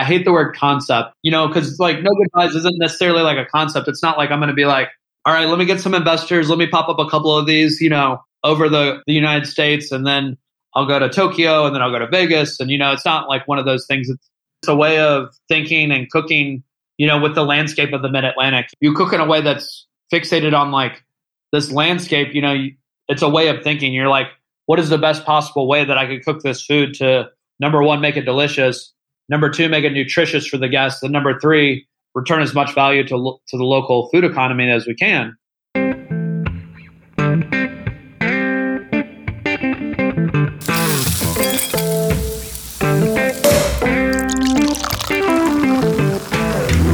[0.00, 3.20] I hate the word concept, you know, because it's like no good goodbyes isn't necessarily
[3.20, 3.86] like a concept.
[3.86, 4.88] It's not like I'm going to be like,
[5.26, 6.48] all right, let me get some investors.
[6.48, 9.92] Let me pop up a couple of these, you know, over the, the United States.
[9.92, 10.38] And then
[10.74, 12.60] I'll go to Tokyo and then I'll go to Vegas.
[12.60, 14.08] And, you know, it's not like one of those things.
[14.08, 14.26] It's,
[14.68, 16.62] a way of thinking and cooking,
[16.98, 18.68] you know, with the landscape of the mid Atlantic.
[18.80, 21.02] You cook in a way that's fixated on like
[21.50, 22.66] this landscape, you know,
[23.08, 23.94] it's a way of thinking.
[23.94, 24.26] You're like,
[24.66, 28.02] what is the best possible way that I could cook this food to number one,
[28.02, 28.92] make it delicious,
[29.30, 33.04] number two, make it nutritious for the guests, and number three, return as much value
[33.04, 35.36] to, to the local food economy as we can.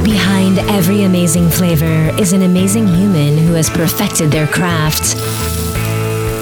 [0.05, 5.55] Behind every amazing flavor is an amazing human who has perfected their craft.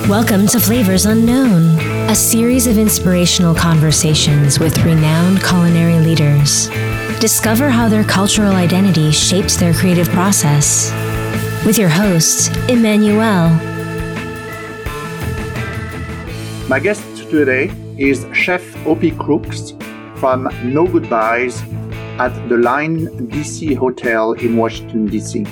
[0.08, 1.78] Welcome to Flavors Unknown,
[2.10, 6.68] a series of inspirational conversations with renowned culinary leaders.
[7.20, 10.92] Discover how their cultural identity shapes their creative process.
[11.64, 13.48] With your host, Emmanuel.
[16.68, 19.72] My guest today is Chef Opie Crooks
[20.16, 21.62] from No Goodbyes
[22.18, 25.46] at the Line DC Hotel in Washington, D.C.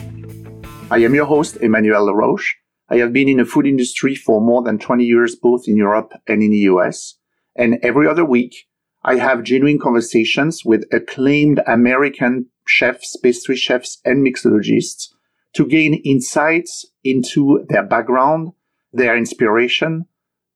[0.91, 2.62] I am your host, Emmanuel LaRoche
[2.93, 6.13] I have been in the food industry for more than 20 years, both in Europe
[6.29, 7.15] and in the US.
[7.57, 8.67] And every other week,
[9.03, 15.09] I have genuine conversations with acclaimed American chefs, pastry chefs, and mixologists
[15.55, 18.53] to gain insights into their background,
[18.93, 20.05] their inspiration,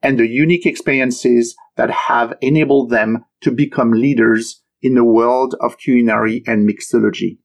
[0.03, 5.79] and the unique experiences that have enabled them to become leaders in the world of
[5.79, 7.39] culinary and mixology.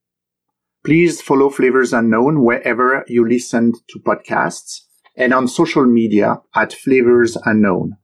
[0.84, 4.80] Please follow Flavors Unknown wherever you listen to podcasts
[5.16, 7.98] and on social media at Flavors Unknown.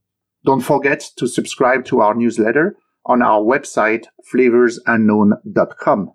[0.45, 2.75] Don't forget to subscribe to our newsletter
[3.06, 6.11] on our website, flavorsunknown.com.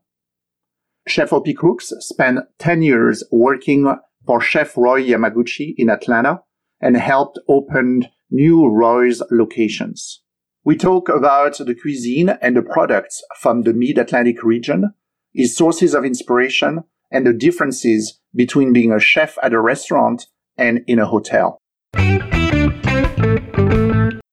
[1.09, 3.93] Chef Opie Crooks spent 10 years working
[4.25, 6.43] for Chef Roy Yamaguchi in Atlanta
[6.81, 10.23] and helped open new Roy's locations.
[10.65, 14.95] We talk about the cuisine and the products from the Mid-Atlantic region,
[15.35, 20.27] his sources of inspiration, and the differences between being a chef at a restaurant
[20.57, 21.59] and in a hotel.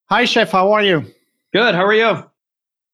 [0.08, 0.50] Hi, Chef.
[0.50, 1.04] How are you?
[1.52, 1.74] Good.
[1.74, 2.24] How are you?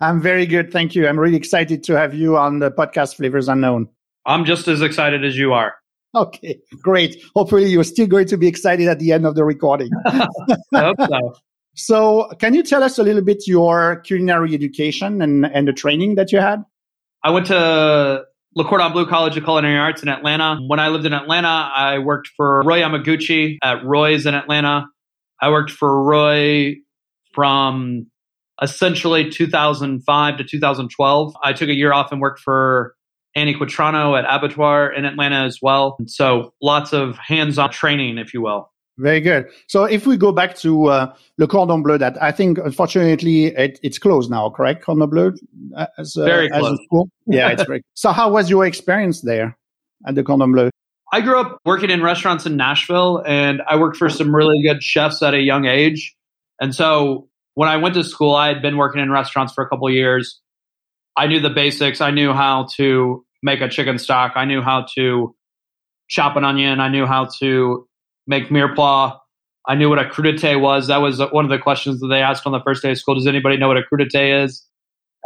[0.01, 0.71] I'm very good.
[0.71, 1.09] Thank you.
[1.09, 3.89] I'm really excited to have you on the podcast Flavors Unknown.
[4.27, 5.75] I'm just as excited as you are.
[6.15, 7.23] Okay, great.
[7.35, 9.91] Hopefully, you're still going to be excited at the end of the recording.
[10.07, 10.29] I
[10.73, 11.35] hope so.
[11.75, 16.15] So, can you tell us a little bit your culinary education and, and the training
[16.15, 16.65] that you had?
[17.27, 18.23] I went to
[18.55, 20.61] Le Cordon Bleu College of Culinary Arts in Atlanta.
[20.69, 24.87] When I lived in Atlanta, I worked for Roy Yamaguchi at Roy's in Atlanta.
[25.43, 26.77] I worked for Roy
[27.35, 28.07] from
[28.63, 31.35] essentially 2005 to 2012.
[31.43, 32.95] I took a year off and worked for
[33.35, 35.97] Annie Quatrano at Abattoir in Atlanta as well.
[36.07, 38.71] So lots of hands on training, if you will.
[38.99, 39.47] Very good.
[39.67, 43.79] So if we go back to uh, Le Cordon Bleu, that I think unfortunately it,
[43.83, 44.83] it's closed now, correct?
[44.83, 45.35] Cordon Bleu
[45.77, 46.73] uh, as, uh, very close.
[46.73, 47.09] As a school.
[47.27, 47.83] Yeah, it's very.
[47.95, 49.57] So how was your experience there
[50.07, 50.71] at the Cordon Bleu?
[51.13, 54.83] I grew up working in restaurants in Nashville, and I worked for some really good
[54.83, 56.17] chefs at a young age.
[56.61, 59.69] And so when I went to school, I had been working in restaurants for a
[59.69, 60.41] couple years.
[61.17, 62.01] I knew the basics.
[62.01, 64.33] I knew how to make a chicken stock.
[64.37, 65.35] I knew how to
[66.09, 66.81] chop an onion.
[66.81, 67.86] I knew how to
[68.27, 69.19] make mirepoix.
[69.69, 70.87] I knew what a crudité was.
[70.87, 73.15] That was one of the questions that they asked on the first day of school.
[73.15, 74.65] Does anybody know what a crudité is?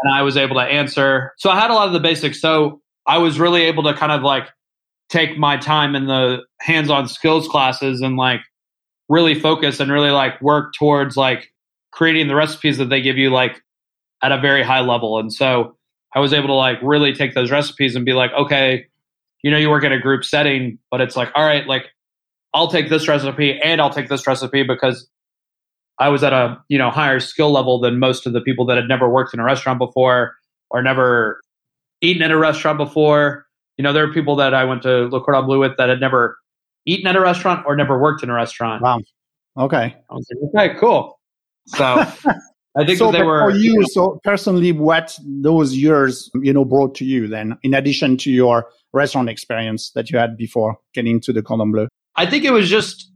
[0.02, 1.32] And I was able to answer.
[1.36, 2.40] So I had a lot of the basics.
[2.40, 4.48] So I was really able to kind of like
[5.10, 8.40] take my time in the hands-on skills classes and like
[9.08, 11.52] really focus and really like work towards like
[11.90, 13.60] creating the recipes that they give you like
[14.22, 15.18] at a very high level.
[15.18, 15.76] And so
[16.14, 18.86] I was able to like really take those recipes and be like, okay,
[19.42, 21.86] you know, you work in a group setting, but it's like, all right, like
[22.52, 25.08] I'll take this recipe and I'll take this recipe because
[25.98, 28.76] I was at a you know higher skill level than most of the people that
[28.76, 30.34] had never worked in a restaurant before
[30.70, 31.40] or never
[32.00, 33.46] eaten at a restaurant before.
[33.76, 36.00] You know, there are people that I went to Le Cordon Bleu with that had
[36.00, 36.38] never
[36.86, 38.82] eaten at a restaurant or never worked in a restaurant.
[38.82, 39.00] Wow.
[39.58, 39.96] Okay.
[40.10, 41.18] I was like, okay, cool.
[41.66, 41.84] So
[42.76, 46.52] I think so they were for you, you know, so personally what those years, you
[46.52, 50.76] know, brought to you then, in addition to your restaurant experience that you had before
[50.94, 51.88] getting to the Cordon Bleu?
[52.20, 53.10] I think it was just,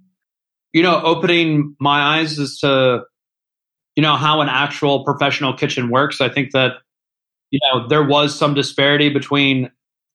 [0.72, 3.02] you know, opening my eyes as to,
[3.96, 6.22] you know, how an actual professional kitchen works.
[6.22, 6.76] I think that,
[7.50, 9.70] you know, there was some disparity between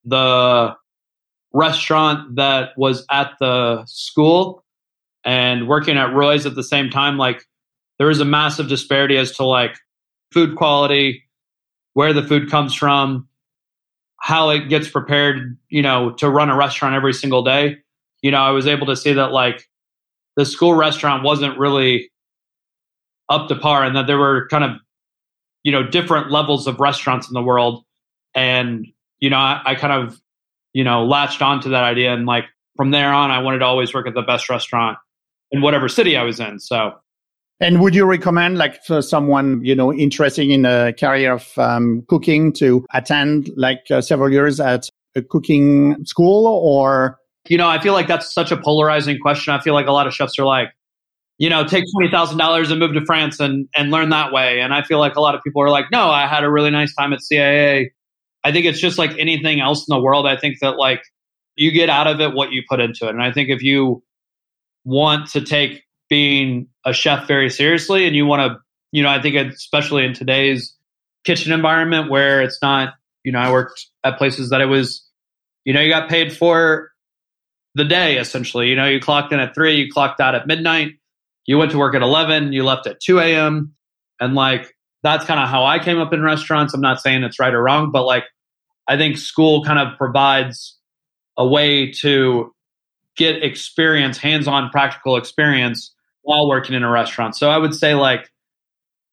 [0.06, 0.74] the
[1.54, 4.66] restaurant that was at the school
[5.24, 7.20] and working at Roy's at the same time.
[7.20, 7.46] Like,
[8.00, 9.78] there was a massive disparity as to like
[10.32, 11.26] food quality,
[11.94, 13.28] where the food comes from,
[14.20, 17.78] how it gets prepared, you know, to run a restaurant every single day.
[18.22, 19.68] You know, I was able to see that like
[20.36, 22.12] the school restaurant wasn't really
[23.30, 24.72] up to par and that there were kind of,
[25.64, 27.84] you know, different levels of restaurants in the world.
[28.36, 28.88] And,
[29.20, 30.20] you know, I, I kind of,
[30.74, 32.14] you know, latched onto that idea.
[32.14, 32.46] And like
[32.78, 34.98] from there on, I wanted to always work at the best restaurant
[35.52, 36.60] in whatever city I was in.
[36.60, 36.94] So
[37.62, 42.06] and would you recommend, like, for someone you know interested in a career of um,
[42.08, 47.19] cooking, to attend like uh, several years at a cooking school, or
[47.50, 49.54] you know, I feel like that's such a polarizing question.
[49.54, 50.70] I feel like a lot of chefs are like,
[51.38, 54.62] you know, take twenty thousand dollars and move to France and and learn that way.
[54.62, 56.70] And I feel like a lot of people are like, no, I had a really
[56.70, 57.92] nice time at CIA.
[58.44, 60.26] I think it's just like anything else in the world.
[60.28, 61.02] I think that like
[61.56, 64.04] you get out of it what you put into it, and I think if you
[64.86, 68.60] want to take being a chef very seriously and you want to
[68.92, 70.76] you know i think especially in today's
[71.24, 75.06] kitchen environment where it's not you know i worked at places that it was
[75.66, 76.90] you know you got paid for
[77.76, 80.94] the day essentially you know you clocked in at 3 you clocked out at midnight
[81.46, 83.74] you went to work at 11 you left at 2 a.m
[84.20, 87.40] and like that's kind of how i came up in restaurants i'm not saying it's
[87.40, 88.26] right or wrong but like
[88.88, 90.78] i think school kind of provides
[91.38, 92.54] a way to
[93.16, 97.36] get experience hands-on practical experience while working in a restaurant.
[97.36, 98.30] So I would say like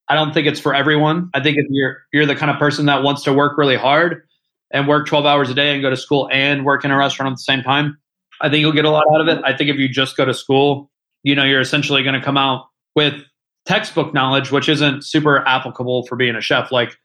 [0.09, 1.31] I don't think it's for everyone.
[1.35, 4.23] I think if you're you're the kind of person that wants to work really hard
[4.70, 7.32] and work 12 hours a day and go to school and work in a restaurant
[7.32, 7.99] at the same time,
[8.41, 9.43] I think you'll get a lot out of it.
[9.44, 10.91] I think if you just go to school,
[11.23, 13.23] you know, you're essentially going to come out with
[13.67, 16.71] textbook knowledge which isn't super applicable for being a chef.
[16.71, 16.97] Like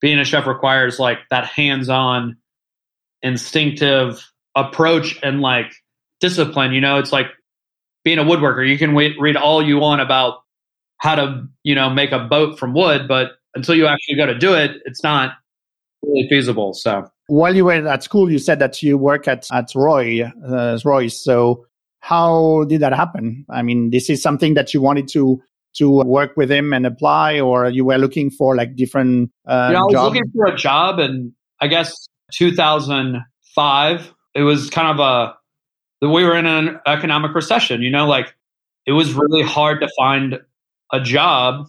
[0.00, 2.38] being a chef requires like that hands-on
[3.22, 5.72] instinctive approach and like
[6.20, 7.26] discipline, you know, it's like
[8.04, 10.38] being a woodworker, you can wait, read all you want about
[10.98, 14.38] how to, you know, make a boat from wood, but until you actually go to
[14.38, 15.34] do it, it's not
[16.02, 16.74] really feasible.
[16.74, 20.78] So while you were at school, you said that you work at at Roy uh,
[20.84, 21.22] Roy's.
[21.22, 21.66] So
[22.00, 23.46] how did that happen?
[23.50, 25.40] I mean, this is something that you wanted to
[25.74, 29.30] to work with him and apply, or you were looking for like different.
[29.46, 30.14] Uh, you know, I was jobs?
[30.14, 34.14] looking for a job, and I guess 2005.
[34.34, 37.82] It was kind of a we were in an economic recession.
[37.82, 38.34] You know, like
[38.86, 40.38] it was really hard to find
[40.92, 41.66] a job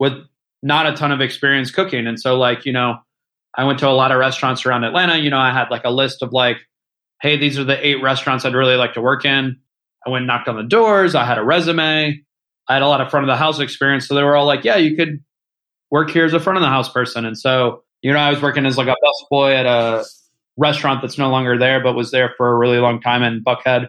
[0.00, 0.14] with
[0.62, 2.06] not a ton of experience cooking.
[2.06, 2.98] And so, like, you know,
[3.56, 5.16] I went to a lot of restaurants around Atlanta.
[5.16, 6.58] You know, I had like a list of like,
[7.22, 9.56] hey, these are the eight restaurants I'd really like to work in.
[10.06, 11.14] I went knocked on the doors.
[11.14, 12.22] I had a resume.
[12.68, 14.06] I had a lot of front of the house experience.
[14.06, 15.22] So they were all like, yeah, you could
[15.90, 17.24] work here as a front of the house person.
[17.24, 20.04] And so, you know, I was working as like a busboy at a
[20.56, 23.88] restaurant that's no longer there, but was there for a really long time in Buckhead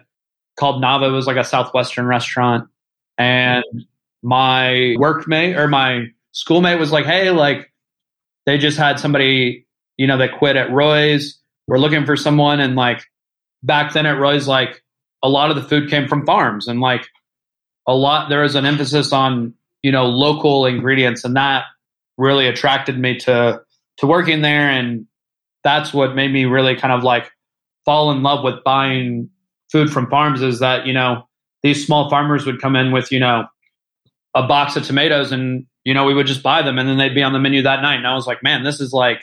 [0.58, 1.08] called Nava.
[1.08, 2.68] It was like a Southwestern restaurant.
[3.16, 3.64] And
[4.22, 7.72] my workmate or my schoolmate was like, hey, like
[8.48, 9.66] they just had somebody,
[9.98, 11.38] you know, that quit at Roy's.
[11.66, 12.60] We're looking for someone.
[12.60, 13.02] And like
[13.62, 14.82] back then at Roy's, like
[15.22, 17.06] a lot of the food came from farms and like
[17.86, 19.52] a lot, there was an emphasis on,
[19.82, 21.26] you know, local ingredients.
[21.26, 21.64] And that
[22.16, 23.60] really attracted me to,
[23.98, 24.70] to working there.
[24.70, 25.06] And
[25.62, 27.30] that's what made me really kind of like
[27.84, 29.28] fall in love with buying
[29.70, 31.28] food from farms is that you know
[31.62, 33.46] these small farmers would come in with you know
[34.34, 37.14] a box of tomatoes and you know we would just buy them and then they'd
[37.14, 39.22] be on the menu that night and i was like man this is like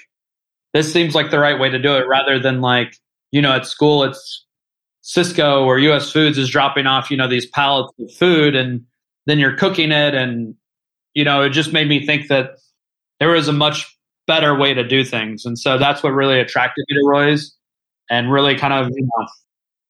[0.74, 2.98] this seems like the right way to do it rather than like
[3.32, 4.44] you know at school it's
[5.04, 8.86] Sysco or us foods is dropping off you know these pallets of food and
[9.28, 10.56] then you're cooking it and
[11.14, 12.58] you know it just made me think that
[13.20, 13.96] there was a much
[14.28, 15.46] better way to do things.
[15.46, 17.56] And so that's what really attracted me to Roy's
[18.10, 19.28] and really kind of, you know,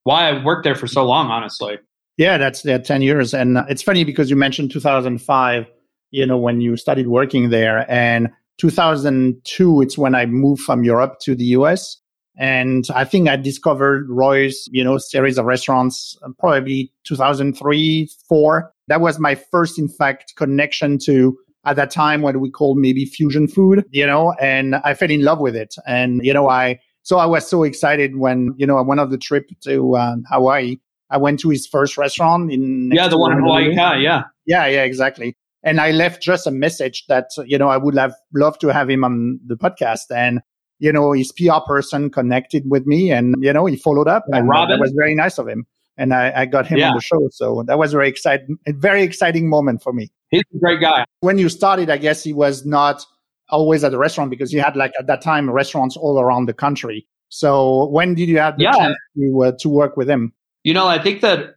[0.04, 1.78] why I worked there for so long, honestly.
[2.18, 3.34] Yeah, that's yeah, 10 years.
[3.34, 5.68] And it's funny because you mentioned 2005,
[6.16, 7.86] you know, when you started working there.
[7.92, 11.98] And 2002, it's when I moved from Europe to the US.
[12.38, 18.72] And I think I discovered Roy's, you know, series of restaurants uh, probably 2003, four.
[18.88, 23.06] That was my first, in fact, connection to at that time what we called maybe
[23.06, 25.76] fusion food, you know, and I fell in love with it.
[25.88, 29.10] And, you know, I, so I was so excited when, you know, I went on
[29.10, 30.78] the trip to um, Hawaii.
[31.10, 32.92] I went to his first restaurant in.
[32.94, 33.74] Yeah, the one in Hawaii.
[33.96, 34.24] Yeah.
[34.46, 35.36] Yeah, yeah, exactly.
[35.66, 38.88] And I left just a message that, you know, I would have loved to have
[38.88, 40.16] him on the podcast.
[40.16, 40.42] And,
[40.78, 44.26] you know, his PR person connected with me and, you know, he followed up.
[44.32, 44.70] and Robin.
[44.70, 45.66] that was very nice of him.
[45.98, 46.90] And I, I got him yeah.
[46.90, 47.30] on the show.
[47.32, 50.12] So that was very exciting, a very exciting moment for me.
[50.30, 51.06] He's a great guy.
[51.22, 53.04] When you started, I guess he was not
[53.50, 56.54] always at the restaurant because you had like at that time restaurants all around the
[56.54, 57.08] country.
[57.30, 58.74] So when did you have the yeah.
[58.74, 60.32] chance to, uh, to work with him?
[60.64, 61.55] You know, I think that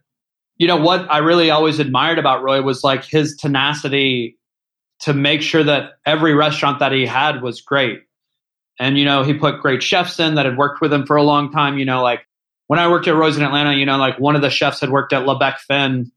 [0.59, 4.37] you know what I really always admired about Roy was like his tenacity
[4.99, 8.01] to make sure that every restaurant that he had was great.
[8.77, 11.23] And, you know, he put great chefs in that had worked with him for a
[11.23, 11.77] long time.
[11.77, 12.25] You know, like
[12.67, 14.89] when I worked at Roy's in Atlanta, you know, like one of the chefs had
[14.89, 16.11] worked at Le Bec Fin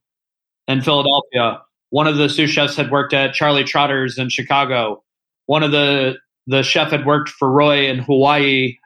[0.68, 1.62] in Philadelphia.
[1.90, 5.02] One of the sous chefs had worked at Charlie Trotter's in Chicago.
[5.46, 6.16] One of the
[6.48, 8.76] the chef had worked for Roy in Hawaii,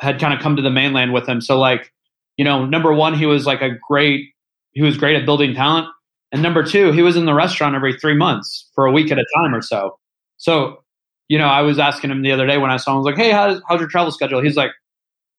[0.00, 1.42] had kind of come to the mainland with him.
[1.42, 1.92] So like,
[2.38, 4.33] you know, number one, he was like a great
[4.74, 5.88] he was great at building talent.
[6.32, 9.18] And number two, he was in the restaurant every three months for a week at
[9.18, 9.98] a time or so.
[10.36, 10.82] So,
[11.28, 13.06] you know, I was asking him the other day when I saw him, I was
[13.06, 14.42] like, hey, how's, how's your travel schedule?
[14.42, 14.72] He's like,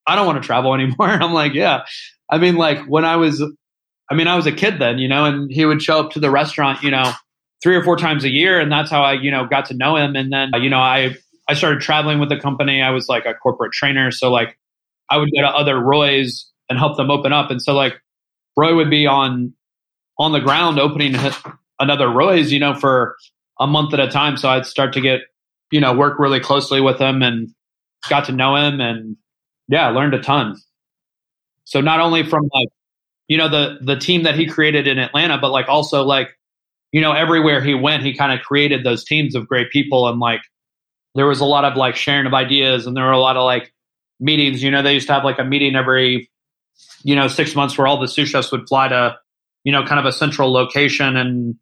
[0.08, 0.96] I don't want to travel anymore.
[1.10, 1.84] I'm like, yeah.
[2.30, 3.44] I mean, like when I was,
[4.10, 6.20] I mean, I was a kid then, you know, and he would show up to
[6.20, 7.12] the restaurant, you know,
[7.62, 8.60] three or four times a year.
[8.60, 10.16] And that's how I, you know, got to know him.
[10.16, 11.16] And then, you know, I,
[11.50, 12.82] I started traveling with the company.
[12.82, 14.12] I was like a corporate trainer.
[14.12, 14.58] So like
[15.10, 17.52] I would go to other Roy's and help them open up.
[17.52, 18.00] And so like
[18.56, 19.54] Roy would be on
[20.18, 21.16] on the ground opening
[21.80, 23.18] another Roy's, you know, for
[23.60, 24.38] a month at a time.
[24.38, 25.22] So I'd start to get,
[25.72, 27.50] you know, work really closely with him and
[28.10, 29.18] got to know him and
[29.68, 30.56] yeah, learned a ton.
[31.64, 32.70] So not only from like,
[33.28, 36.38] you know, the the team that he created in Atlanta, but like also like,
[36.92, 40.20] you know, everywhere he went, he kind of created those teams of great people and
[40.20, 40.42] like
[41.16, 43.44] there was a lot of like sharing of ideas and there were a lot of
[43.44, 43.74] like
[44.20, 44.62] meetings.
[44.62, 46.30] You know, they used to have like a meeting every,
[47.04, 49.18] you know, six months where all the sous chefs would fly to,
[49.64, 51.56] you know, kind of a central location and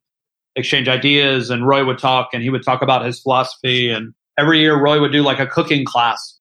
[0.55, 1.49] exchange ideas.
[1.49, 3.89] And Roy would talk and he would talk about his philosophy.
[3.89, 6.39] And every year, Roy would do like a cooking class,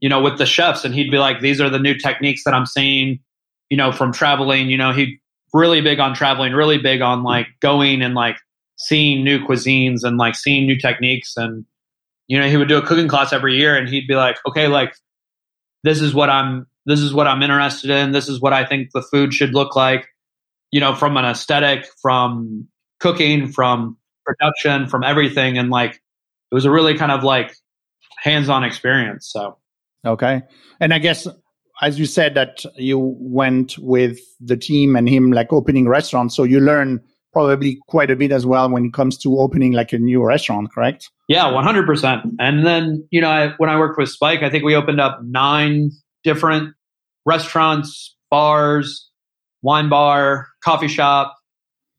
[0.00, 0.84] you know, with the chefs.
[0.84, 3.20] And he'd be like, these are the new techniques that I'm seeing,
[3.70, 4.70] you know, from traveling.
[4.70, 5.18] You know, he
[5.52, 8.36] really big on traveling, really big on like going and like
[8.76, 11.64] seeing new cuisines and like seeing new techniques and
[12.28, 14.68] you know, he would do a cooking class every year and he'd be like, okay,
[14.68, 14.94] like
[15.82, 18.12] this is what I'm, this is what I'm interested in.
[18.12, 20.06] This is what I think the food should look like,
[20.70, 22.66] you know, from an aesthetic, from
[22.98, 25.58] cooking, from production, from everything.
[25.58, 26.00] And like,
[26.50, 27.54] it was a really kind of like
[28.22, 29.30] hands-on experience.
[29.30, 29.58] So,
[30.04, 30.42] okay.
[30.80, 31.28] And I guess,
[31.82, 36.34] as you said that you went with the team and him like opening restaurants.
[36.34, 37.00] So you learn
[37.32, 40.72] probably quite a bit as well when it comes to opening like a new restaurant,
[40.72, 41.10] correct?
[41.28, 42.36] Yeah, 100%.
[42.40, 45.20] And then, you know, I, when I worked with Spike, I think we opened up
[45.22, 45.90] nine
[46.24, 46.74] different
[47.28, 49.10] restaurants, bars,
[49.62, 51.36] wine bar, coffee shop,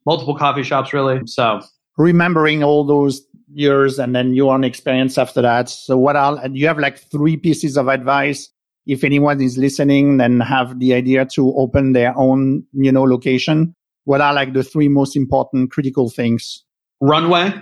[0.05, 1.21] multiple coffee shops, really.
[1.25, 1.61] So,
[1.97, 3.21] remembering all those
[3.53, 5.69] years and then your own experience after that.
[5.69, 8.49] So, what are you have like three pieces of advice
[8.85, 13.75] if anyone is listening and have the idea to open their own, you know, location?
[14.05, 16.63] What are like the three most important critical things?
[16.99, 17.53] Runway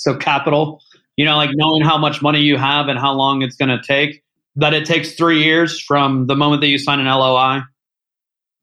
[0.00, 0.82] so capital,
[1.16, 3.80] you know, like knowing how much money you have and how long it's going to
[3.82, 4.22] take.
[4.60, 7.62] That it takes three years from the moment that you sign an LOI.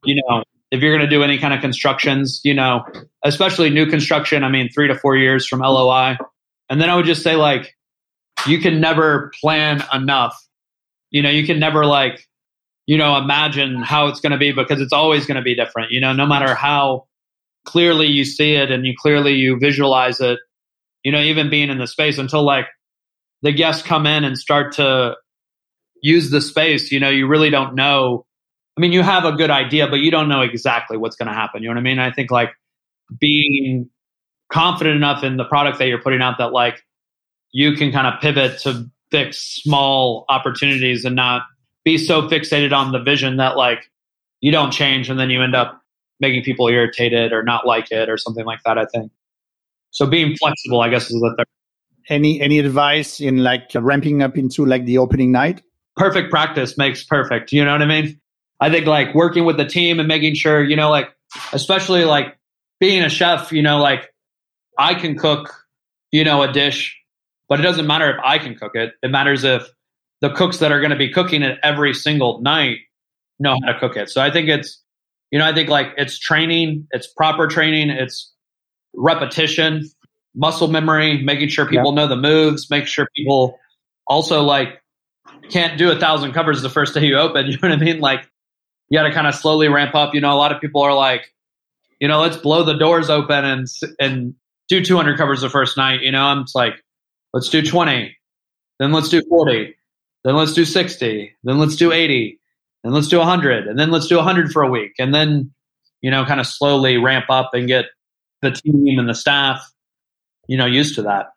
[0.06, 2.84] You know, if you're going to do any kind of constructions, you know,
[3.24, 6.18] especially new construction, I mean, three to four years from LOI.
[6.70, 7.76] And then I would just say, like,
[8.46, 10.38] you can never plan enough.
[11.10, 12.28] You know, you can never, like,
[12.86, 15.92] you know, imagine how it's going to be because it's always going to be different.
[15.92, 17.08] You know, no matter how
[17.66, 20.40] clearly you see it and you clearly you visualize it,
[21.04, 22.66] you know, even being in the space until like
[23.42, 25.16] the guests come in and start to
[26.02, 28.26] use the space, you know, you really don't know.
[28.78, 31.34] I mean, you have a good idea, but you don't know exactly what's going to
[31.34, 31.64] happen.
[31.64, 32.00] You know what I mean?
[32.00, 32.52] I think like
[33.20, 33.90] being
[34.52, 36.84] confident enough in the product that you're putting out that like
[37.52, 41.44] you can kind of pivot to fix small opportunities and not
[41.84, 43.90] be so fixated on the vision that like
[44.42, 45.82] you don't change and then you end up
[46.20, 49.12] making people irritated or not like it or something like that, I think.
[49.92, 51.48] So being flexible, I guess, is the third.
[52.10, 55.62] Any any advice in like ramping up into like the opening night?
[55.98, 57.52] Perfect practice makes perfect.
[57.52, 58.22] You know what I mean?
[58.60, 61.10] I think like working with the team and making sure, you know, like
[61.54, 62.38] especially like
[62.80, 64.14] being a chef, you know, like
[64.78, 65.54] I can cook,
[66.12, 66.98] you know, a dish,
[67.50, 68.94] but it doesn't matter if I can cook it.
[69.02, 69.68] It matters if
[70.22, 72.78] the cooks that are going to be cooking it every single night
[73.40, 74.10] know how to cook it.
[74.10, 74.82] So I think it's,
[75.32, 78.34] you know, I think like it's training, it's proper training, it's
[78.96, 79.84] repetition,
[80.36, 83.60] muscle memory, making sure people know the moves, make sure people
[84.08, 84.82] also like
[85.50, 87.46] can't do a thousand covers the first day you open.
[87.52, 88.00] You know what I mean?
[88.00, 88.30] Like
[88.90, 90.14] you got to kind of slowly ramp up.
[90.14, 91.34] You know, a lot of people are like,
[92.00, 93.68] you know, let's blow the doors open and
[94.00, 94.36] and
[94.70, 96.02] do 200 covers the first night.
[96.02, 96.84] You know, I'm just like,
[97.34, 98.16] let's do 20,
[98.80, 99.76] then let's do 40,
[100.24, 102.40] then let's do 60, then let's do 80,
[102.84, 105.52] then let's do 100, and then let's do 100 for a week, and then
[106.02, 107.86] you know, kind of slowly ramp up and get
[108.42, 109.72] the team and the staff,
[110.48, 111.34] you know, used to that.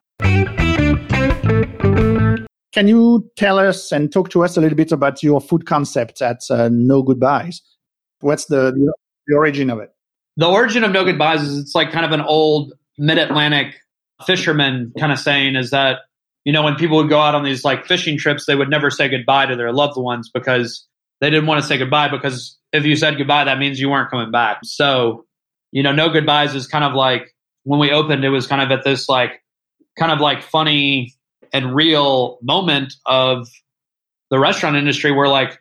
[2.72, 6.22] Can you tell us and talk to us a little bit about your food concept
[6.22, 7.62] at uh, No Goodbyes?
[8.20, 8.72] What's the,
[9.26, 9.90] the origin of it?
[10.36, 13.74] The origin of No Goodbyes is it's like kind of an old mid Atlantic
[14.24, 15.98] fisherman kind of saying is that,
[16.44, 18.90] you know, when people would go out on these like fishing trips, they would never
[18.90, 20.86] say goodbye to their loved ones because
[21.20, 24.10] they didn't want to say goodbye because if you said goodbye, that means you weren't
[24.10, 24.60] coming back.
[24.62, 25.26] So,
[25.72, 27.34] you know, no goodbyes is kind of like
[27.64, 29.42] when we opened, it was kind of at this like
[29.98, 31.14] kind of like funny
[31.52, 33.48] and real moment of
[34.30, 35.58] the restaurant industry where like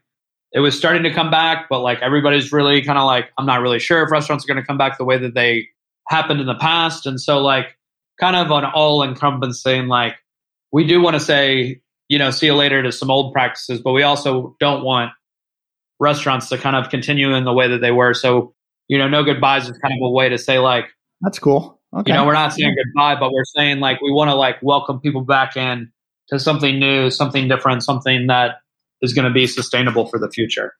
[0.51, 3.61] it was starting to come back, but like everybody's really kind of like, I'm not
[3.61, 5.67] really sure if restaurants are going to come back the way that they
[6.07, 7.05] happened in the past.
[7.05, 7.77] And so, like,
[8.19, 10.15] kind of an all encompassing, like,
[10.71, 13.91] we do want to say, you know, see you later to some old practices, but
[13.93, 15.11] we also don't want
[15.99, 18.13] restaurants to kind of continue in the way that they were.
[18.13, 18.53] So,
[18.87, 20.85] you know, no goodbyes is kind of a way to say, like,
[21.21, 21.78] that's cool.
[21.95, 22.11] Okay.
[22.11, 24.99] You know, we're not saying goodbye, but we're saying like we want to like welcome
[24.99, 25.91] people back in
[26.29, 28.57] to something new, something different, something that
[29.01, 30.73] is going to be sustainable for the future.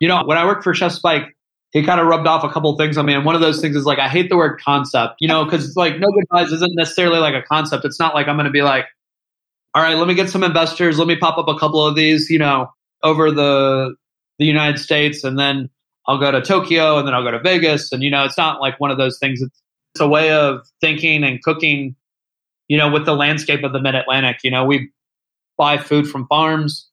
[0.00, 1.36] You know, when I worked for Chef Spike,
[1.72, 3.14] he kind of rubbed off a couple things on me.
[3.14, 5.76] And one of those things is like, I hate the word concept, you know, because
[5.76, 7.84] like no goodbyes isn't necessarily like a concept.
[7.84, 8.86] It's not like I'm going to be like,
[9.74, 10.98] all right, let me get some investors.
[10.98, 13.96] Let me pop up a couple of these, you know, over the,
[14.38, 15.24] the United States.
[15.24, 15.68] And then
[16.06, 17.92] I'll go to Tokyo and then I'll go to Vegas.
[17.92, 19.42] And, you know, it's not like one of those things.
[19.42, 19.62] It's,
[20.00, 21.96] a way of thinking and cooking,
[22.68, 24.38] you know, with the landscape of the mid Atlantic.
[24.42, 24.90] You know, we
[25.56, 26.88] buy food from farms.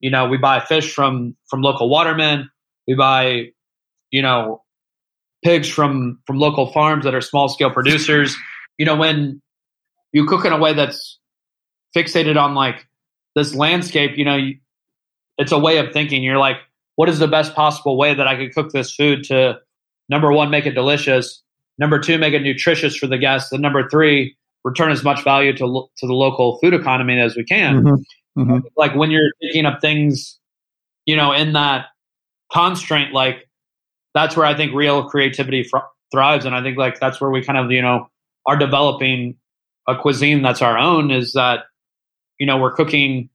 [0.00, 2.50] You know, we buy fish from from local watermen.
[2.86, 3.46] We buy,
[4.10, 4.62] you know,
[5.44, 8.36] pigs from from local farms that are small scale producers.
[8.78, 9.40] You know, when
[10.12, 11.18] you cook in a way that's
[11.96, 12.86] fixated on like
[13.34, 14.38] this landscape, you know,
[15.38, 16.22] it's a way of thinking.
[16.22, 16.56] You're like,
[16.96, 19.58] what is the best possible way that I could cook this food to
[20.08, 21.42] number one, make it delicious,
[21.78, 25.52] number two, make it nutritious for the guests, and number three, return as much value
[25.56, 27.82] to to the local food economy as we can.
[27.82, 28.40] Mm-hmm.
[28.40, 28.66] Mm-hmm.
[28.76, 30.38] Like when you're picking up things,
[31.06, 31.86] you know, in that
[32.52, 33.48] constraint, like
[34.14, 35.78] that's where I think real creativity fr-
[36.12, 38.08] thrives, and I think like that's where we kind of you know
[38.44, 39.36] are developing
[39.88, 41.10] a cuisine that's our own.
[41.10, 41.64] Is that
[42.38, 43.30] you know we're cooking,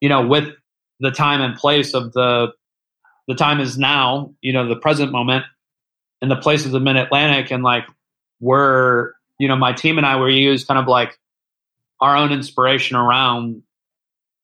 [0.00, 0.48] you know, with
[1.00, 2.48] the time and place of the
[3.28, 5.44] the time is now, you know, the present moment,
[6.22, 7.84] and the place is the Mid Atlantic, and like
[8.40, 11.18] we're you know my team and I were used kind of like
[12.00, 13.62] our own inspiration around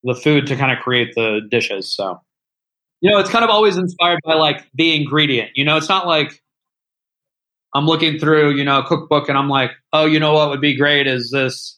[0.03, 1.93] the food to kind of create the dishes.
[1.93, 2.21] So
[3.01, 5.51] you know it's kind of always inspired by like the ingredient.
[5.55, 6.41] You know, it's not like
[7.73, 10.61] I'm looking through you know a cookbook and I'm like, oh, you know what would
[10.61, 11.77] be great is this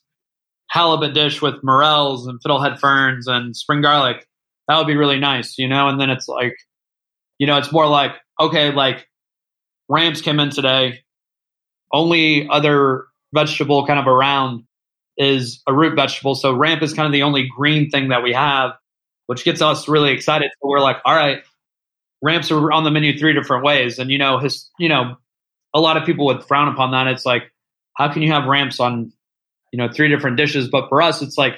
[0.69, 4.25] halibut dish with morels and fiddlehead ferns and spring garlic.
[4.67, 5.89] That would be really nice, you know.
[5.89, 6.55] And then it's like,
[7.39, 9.08] you know, it's more like okay, like
[9.89, 11.01] ramps came in today.
[11.91, 14.63] Only other vegetable kind of around
[15.17, 16.35] is a root vegetable.
[16.35, 18.71] So ramp is kind of the only green thing that we have,
[19.25, 20.51] which gets us really excited.
[20.61, 21.39] So we're like, all right,
[22.21, 23.99] ramps are on the menu three different ways.
[23.99, 25.17] And you know, his you know,
[25.73, 27.07] a lot of people would frown upon that.
[27.07, 27.51] It's like,
[27.95, 29.11] how can you have ramps on,
[29.73, 30.69] you know, three different dishes?
[30.69, 31.55] But for us, it's like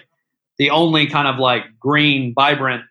[0.58, 2.84] the only kind of like green, vibrant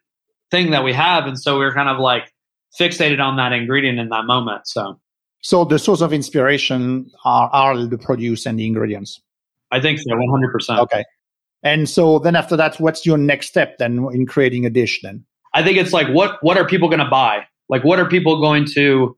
[0.50, 1.26] thing that we have.
[1.26, 2.33] And so we're kind of like
[2.79, 4.66] fixated on that ingredient in that moment.
[4.66, 4.99] So
[5.42, 9.20] so the source of inspiration are, are the produce and the ingredients.
[9.70, 10.79] I think so, 100%.
[10.81, 11.05] Okay.
[11.62, 15.24] And so then after that, what's your next step then in creating a dish then?
[15.55, 17.44] I think it's like, what, what are people going to buy?
[17.68, 19.16] Like, what are people going to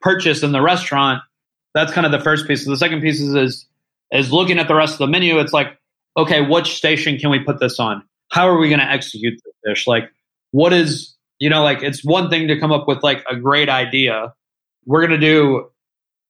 [0.00, 1.22] purchase in the restaurant?
[1.74, 2.66] That's kind of the first piece.
[2.66, 3.66] The second piece is, is,
[4.10, 5.38] is looking at the rest of the menu.
[5.38, 5.78] It's like,
[6.16, 8.02] okay, which station can we put this on?
[8.30, 9.86] How are we going to execute this dish?
[9.86, 10.04] Like,
[10.50, 13.68] what is, you know, like it's one thing to come up with like a great
[13.68, 14.34] idea
[14.84, 15.70] we're going to do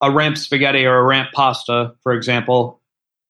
[0.00, 2.80] a ramp spaghetti or a ramp pasta, for example,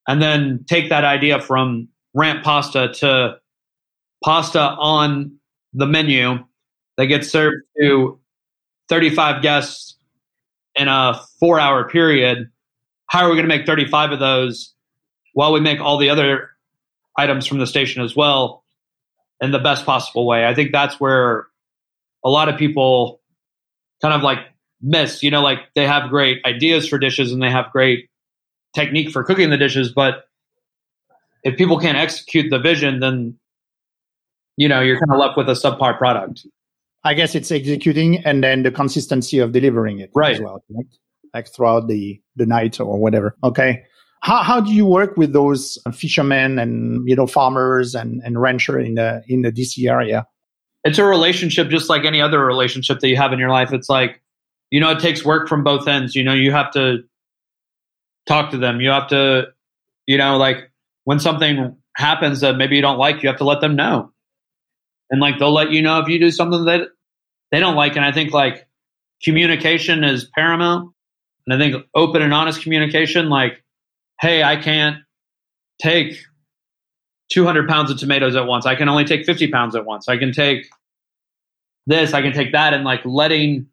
[0.08, 3.36] and then take that idea from ramp pasta to
[4.24, 5.38] pasta on
[5.74, 6.38] the menu
[6.96, 8.18] that gets served to
[8.88, 9.96] 35 guests
[10.74, 12.50] in a four hour period.
[13.06, 14.74] How are we going to make 35 of those
[15.34, 16.50] while we make all the other
[17.16, 18.64] items from the station as well
[19.40, 20.46] in the best possible way?
[20.46, 21.46] I think that's where
[22.24, 23.20] a lot of people
[24.00, 24.38] kind of like
[24.82, 25.22] miss.
[25.22, 28.08] You know, like they have great ideas for dishes and they have great
[28.74, 30.24] technique for cooking the dishes, but
[31.42, 33.38] if people can't execute the vision, then
[34.56, 36.46] you know you're kind of left with a subpar product.
[37.04, 40.36] I guess it's executing and then the consistency of delivering it right.
[40.36, 40.62] as well,
[41.34, 43.36] like throughout the the night or whatever.
[43.42, 43.82] Okay.
[44.20, 48.78] How, how do you work with those fishermen and you know farmers and, and rancher
[48.78, 50.26] in the in the DC area?
[50.84, 53.72] It's a relationship just like any other relationship that you have in your life.
[53.72, 54.20] It's like
[54.72, 56.16] you know, it takes work from both ends.
[56.16, 57.04] You know, you have to
[58.26, 58.80] talk to them.
[58.80, 59.48] You have to,
[60.06, 60.70] you know, like
[61.04, 64.12] when something happens that maybe you don't like, you have to let them know.
[65.10, 66.88] And like they'll let you know if you do something that
[67.50, 67.96] they don't like.
[67.96, 68.66] And I think like
[69.22, 70.94] communication is paramount.
[71.46, 73.62] And I think open and honest communication, like,
[74.22, 74.96] hey, I can't
[75.82, 76.16] take
[77.30, 78.64] 200 pounds of tomatoes at once.
[78.64, 80.08] I can only take 50 pounds at once.
[80.08, 80.66] I can take
[81.86, 83.66] this, I can take that, and like letting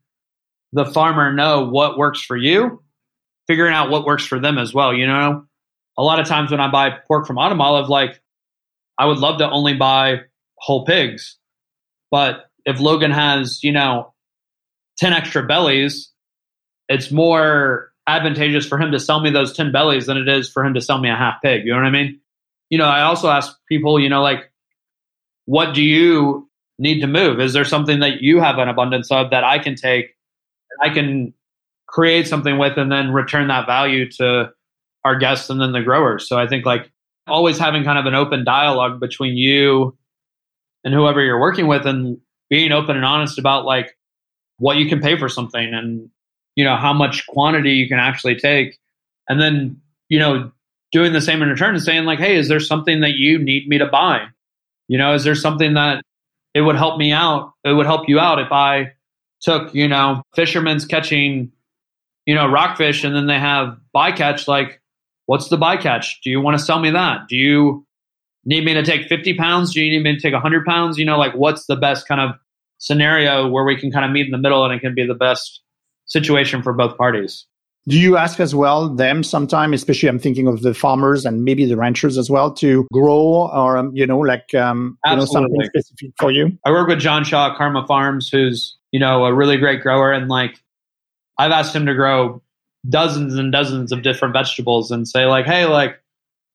[0.73, 2.81] the farmer know what works for you,
[3.47, 4.93] figuring out what works for them as well.
[4.93, 5.45] You know,
[5.97, 8.21] a lot of times when I buy pork from Autumn Olive, like
[8.97, 10.21] I would love to only buy
[10.57, 11.37] whole pigs,
[12.11, 14.13] but if Logan has, you know,
[14.97, 16.11] 10 extra bellies,
[16.89, 20.65] it's more advantageous for him to sell me those 10 bellies than it is for
[20.65, 21.65] him to sell me a half pig.
[21.65, 22.19] You know what I mean?
[22.69, 24.51] You know, I also ask people, you know, like,
[25.45, 27.39] what do you need to move?
[27.39, 30.15] Is there something that you have an abundance of that I can take,
[30.81, 31.33] I can
[31.87, 34.51] create something with, and then return that value to
[35.03, 36.27] our guests and then the growers?
[36.27, 36.91] So I think like
[37.27, 39.97] always having kind of an open dialogue between you
[40.83, 42.17] and whoever you're working with and
[42.49, 43.95] being open and honest about like
[44.57, 46.09] what you can pay for something and
[46.55, 48.77] you know how much quantity you can actually take
[49.27, 50.51] and then you know
[50.91, 53.67] doing the same in return and saying like hey is there something that you need
[53.67, 54.25] me to buy
[54.87, 56.03] you know is there something that
[56.53, 58.91] it would help me out it would help you out if i
[59.41, 61.51] took you know fishermen's catching
[62.25, 64.81] you know rockfish and then they have bycatch like
[65.25, 66.15] what's the bycatch?
[66.23, 67.27] Do you want to sell me that?
[67.27, 67.85] Do you
[68.45, 69.73] need me to take 50 pounds?
[69.73, 70.97] Do you need me to take 100 pounds?
[70.97, 72.35] You know like what's the best kind of
[72.79, 75.13] scenario where we can kind of meet in the middle and it can be the
[75.13, 75.61] best
[76.05, 77.45] situation for both parties.
[77.87, 81.65] Do you ask as well them sometime, especially I'm thinking of the farmers and maybe
[81.65, 85.55] the ranchers as well, to grow or um, you know like um, you know something
[85.63, 86.57] specific for you?
[86.65, 90.11] I work with John Shaw at Karma Farms, who's you know a really great grower,
[90.11, 90.59] and like
[91.37, 92.41] I've asked him to grow
[92.87, 95.99] dozens and dozens of different vegetables, and say like, hey, like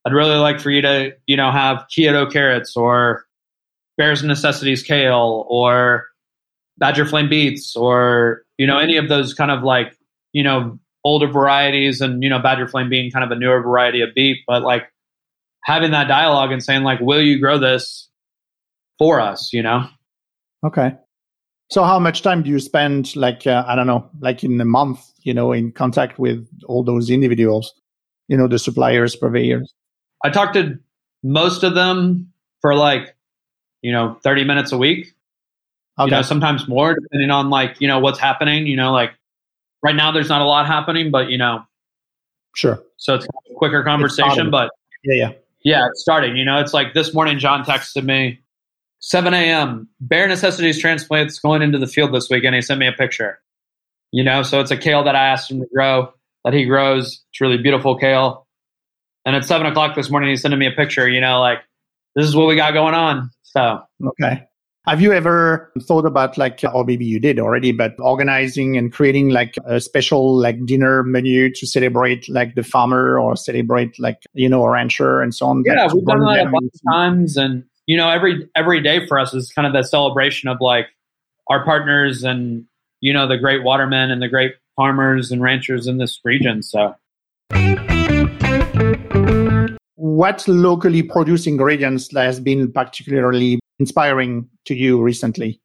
[0.05, 3.25] I'd really like for you to you know have Kyoto carrots or
[3.97, 6.07] Bear's Necessities kale or
[6.77, 9.97] Badger Flame beets or you know any of those kind of like
[10.33, 14.01] you know older varieties and you know Badger Flame being kind of a newer variety
[14.01, 14.91] of beet, but like
[15.63, 18.09] having that dialogue and saying like, will you grow this
[18.99, 19.53] for us?
[19.53, 19.87] You know.
[20.63, 20.95] Okay.
[21.69, 24.65] So how much time do you spend like uh, I don't know, like in a
[24.65, 27.73] month, you know, in contact with all those individuals,
[28.27, 29.73] you know, the suppliers, purveyors?
[30.23, 30.77] I talk to
[31.23, 33.15] most of them for like,
[33.81, 35.13] you know, 30 minutes a week.
[35.97, 36.05] Okay.
[36.05, 38.67] You know, sometimes more depending on like, you know, what's happening.
[38.67, 39.11] You know, like
[39.81, 41.63] right now there's not a lot happening, but you know.
[42.55, 42.81] Sure.
[42.97, 44.69] So it's a quicker conversation, but
[45.03, 45.31] yeah, yeah.
[45.63, 46.37] Yeah, it's starting.
[46.37, 48.39] You know, it's like this morning John texted me,
[48.99, 49.87] 7 a.m.
[49.99, 53.39] Bear necessities transplants going into the field this week, and he sent me a picture.
[54.11, 57.21] You know, so it's a kale that I asked him to grow, that he grows.
[57.31, 58.47] It's really beautiful kale.
[59.25, 61.59] And at seven o'clock this morning, he's sending me a picture, you know, like
[62.15, 63.31] this is what we got going on.
[63.43, 64.47] So okay.
[64.87, 69.29] Have you ever thought about like, or maybe you did already, but organizing and creating
[69.29, 74.47] like a special like dinner menu to celebrate like the farmer or celebrate like, you
[74.47, 75.63] know, a rancher and so on?
[75.65, 77.35] Yeah, we've done that a bunch of times.
[77.35, 80.87] And, you know, every, every day for us is kind of that celebration of like
[81.49, 82.65] our partners and,
[83.01, 86.63] you know, the great watermen and the great farmers and ranchers in this region.
[86.63, 86.95] So
[89.95, 95.59] what locally produced ingredients has been particularly inspiring to you recently?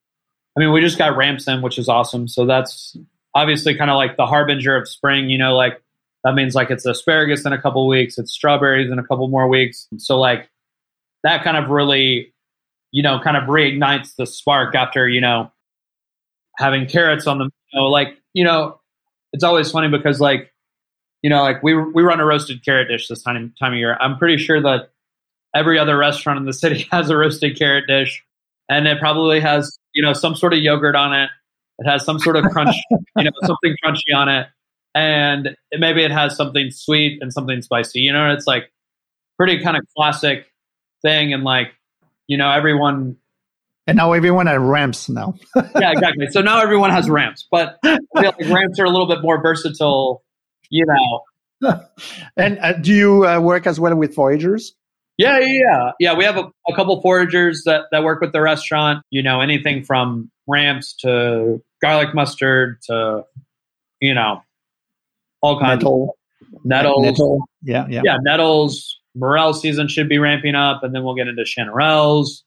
[0.56, 2.28] I mean, we just got Ramson, which is awesome.
[2.28, 2.96] So that's
[3.34, 5.30] obviously kind of like the harbinger of spring.
[5.30, 5.80] You know, like
[6.24, 9.48] that means like it's asparagus in a couple weeks, it's strawberries in a couple more
[9.48, 9.86] weeks.
[9.96, 10.49] So like
[11.24, 12.32] that kind of really,
[12.92, 15.50] you know, kind of reignites the spark after you know
[16.58, 17.44] having carrots on the.
[17.72, 18.80] You know, like you know,
[19.32, 20.52] it's always funny because like
[21.22, 23.96] you know, like we we run a roasted carrot dish this time time of year.
[24.00, 24.90] I'm pretty sure that
[25.54, 28.22] every other restaurant in the city has a roasted carrot dish,
[28.68, 31.30] and it probably has you know some sort of yogurt on it.
[31.78, 34.48] It has some sort of crunch, you know, something crunchy on it,
[34.94, 38.00] and maybe it has something sweet and something spicy.
[38.00, 38.70] You know, it's like
[39.38, 40.49] pretty kind of classic
[41.02, 41.72] thing, and like
[42.26, 43.16] you know everyone.
[43.86, 45.34] And now everyone has ramps now.
[45.56, 46.28] yeah, exactly.
[46.30, 49.42] So now everyone has ramps, but I feel like ramps are a little bit more
[49.42, 50.22] versatile.
[50.68, 51.80] You know.
[52.36, 54.72] and uh, do you uh, work as well with foragers?
[55.20, 55.90] Yeah, yeah, yeah.
[56.00, 59.04] Yeah, we have a, a couple foragers that, that work with the restaurant.
[59.10, 63.24] You know, anything from ramps to garlic mustard to,
[64.00, 64.42] you know,
[65.42, 66.16] all kinds Nettle.
[66.40, 67.04] of nettles.
[67.04, 67.48] Nettle.
[67.62, 68.00] Yeah, yeah.
[68.04, 68.99] Yeah, nettles.
[69.14, 72.42] Morel season should be ramping up, and then we'll get into chanterelles.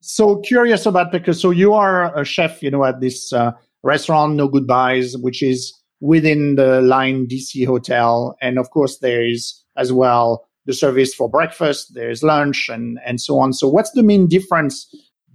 [0.00, 3.52] So curious about because so you are a chef, you know, at this uh,
[3.82, 9.62] restaurant, No Goodbyes, which is within the Line DC hotel, and of course there is
[9.76, 13.52] as well the service for breakfast, there's lunch, and, and so on.
[13.52, 14.86] So, what's the main difference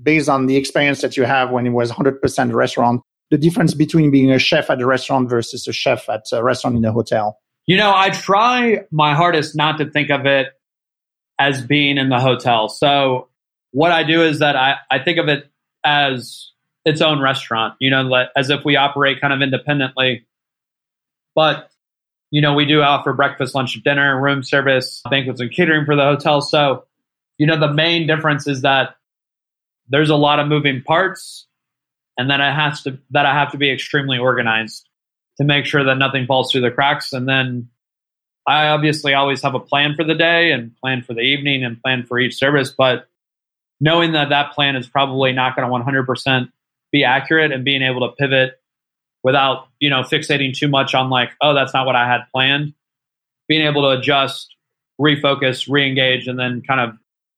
[0.02, 3.02] based on the experience that you have when it was 100% restaurant?
[3.32, 6.78] The difference between being a chef at a restaurant versus a chef at a restaurant
[6.78, 7.40] in a hotel?
[7.68, 10.48] You know, I try my hardest not to think of it
[11.40, 12.70] as being in the hotel.
[12.70, 13.28] So
[13.72, 15.50] what I do is that I, I think of it
[15.84, 16.52] as
[16.86, 20.26] its own restaurant, you know, as if we operate kind of independently.
[21.34, 21.70] But,
[22.32, 26.04] you know, we do offer breakfast, lunch, dinner, room service, banquets, and catering for the
[26.04, 26.42] hotel.
[26.42, 26.86] So,
[27.38, 28.96] you know, the main difference is that
[29.90, 31.48] there's a lot of moving parts
[32.18, 34.88] and then it has to that I have to be extremely organized
[35.38, 37.14] to make sure that nothing falls through the cracks.
[37.14, 37.70] And then
[38.48, 41.82] I obviously always have a plan for the day and plan for the evening and
[41.82, 43.08] plan for each service, but
[43.80, 46.50] knowing that that plan is probably not going to 100%
[46.92, 48.60] be accurate and being able to pivot
[49.24, 52.74] without, you know, fixating too much on like, oh, that's not what I had planned.
[53.48, 54.56] Being able to adjust,
[55.02, 56.98] refocus, re-engage, and then kind of,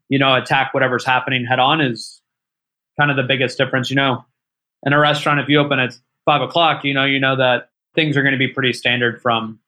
[0.10, 2.22] you know, attack whatever's happening head on is
[3.00, 3.90] kind of the biggest difference.
[3.90, 4.26] You know,
[4.84, 8.16] in a restaurant, if you open at five o'clock, you know, you know that things
[8.16, 9.60] are going to be pretty standard from,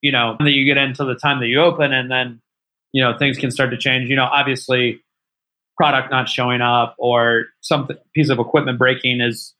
[0.00, 2.40] you know, that you get into the time that you open, and then,
[2.92, 4.08] you know, things can start to change.
[4.08, 5.02] You know, obviously,
[5.76, 9.54] product not showing up or some piece of equipment breaking is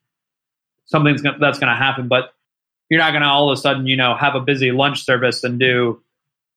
[0.87, 2.33] something that's going to happen, but
[2.89, 5.43] you're not going to all of a sudden, you know, have a busy lunch service
[5.43, 6.01] and do,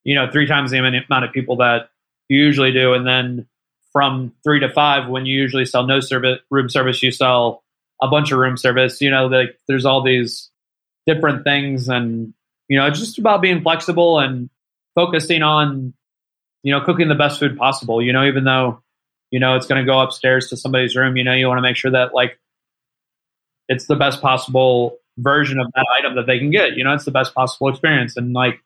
[0.03, 1.89] you know, three times the amount of people that
[2.29, 3.47] you usually do, and then
[3.91, 7.63] from three to five, when you usually sell no service room service, you sell
[7.99, 9.01] a bunch of room service.
[9.01, 10.51] You know, like there's all these
[11.07, 12.33] different things, and
[12.67, 14.49] you know, it's just about being flexible and
[14.93, 15.93] focusing on,
[16.63, 18.01] you know, cooking the best food possible.
[18.01, 18.83] You know, even though,
[19.31, 21.17] you know, it's going to go upstairs to somebody's room.
[21.17, 22.37] You know, you want to make sure that like
[23.69, 26.73] it's the best possible version of that item that they can get.
[26.73, 28.61] You know, it's the best possible experience, and like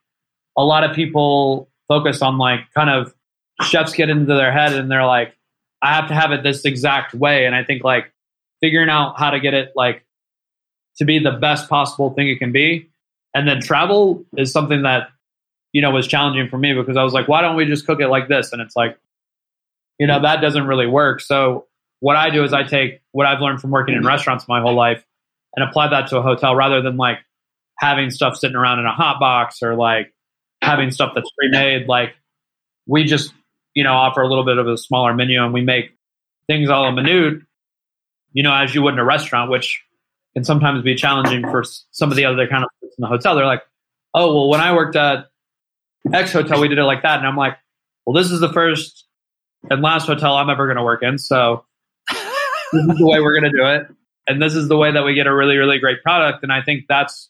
[0.58, 3.14] a lot of people focus on like kind of
[3.62, 5.36] chefs get into their head and they're like,
[5.82, 7.46] I have to have it this exact way.
[7.46, 8.12] And I think like
[8.62, 10.06] figuring out how to get it like
[10.98, 12.90] to be the best possible thing it can be.
[13.34, 15.10] And then travel is something that,
[15.72, 18.02] you know, was challenging for me because I was like, why don't we just cook
[18.02, 18.52] it like this?
[18.52, 18.98] And it's like,
[20.00, 21.22] you know, that doesn't really work.
[21.22, 21.68] So
[22.00, 24.76] what I do is I take what I've learned from working in restaurants my whole
[24.76, 25.04] life
[25.56, 27.20] and apply that to a hotel rather than like
[27.80, 30.14] having stuff sitting around in a hot box or like
[30.62, 31.88] having stuff that's pre-made.
[31.88, 32.16] Like
[32.86, 33.34] we just,
[33.74, 35.92] you know, offer a little bit of a smaller menu and we make
[36.48, 37.42] things all a minute
[38.34, 39.84] you know, as you would in a restaurant, which
[40.34, 43.36] can sometimes be challenging for some of the other kind of in the hotel.
[43.36, 43.64] They're like,
[44.14, 45.28] oh, well, when I worked at
[46.12, 47.20] X hotel, we did it like that.
[47.20, 47.58] And I'm like,
[48.06, 49.06] well, this is the first
[49.70, 51.18] and last hotel I'm ever going to work in.
[51.18, 51.66] So
[52.10, 52.20] this
[52.74, 53.88] is the way we're going to do it.
[54.28, 56.44] And this is the way that we get a really, really great product.
[56.44, 57.30] And I think that's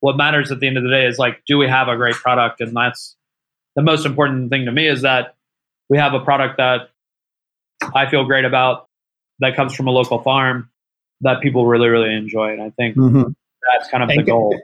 [0.00, 2.16] what matters at the end of the day is like, do we have a great
[2.16, 2.60] product?
[2.60, 3.16] And that's
[3.76, 5.36] the most important thing to me is that
[5.88, 6.90] we have a product that
[7.94, 8.88] I feel great about
[9.38, 10.70] that comes from a local farm
[11.22, 13.30] that people really really enjoy and i think mm-hmm.
[13.70, 14.56] that's kind of and the goal.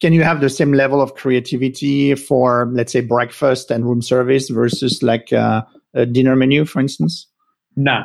[0.00, 4.48] can you have the same level of creativity for let's say breakfast and room service
[4.48, 5.62] versus like uh,
[5.94, 7.26] a dinner menu for instance?
[7.76, 8.04] No.